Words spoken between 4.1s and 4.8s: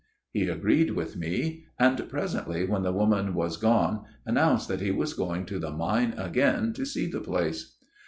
announced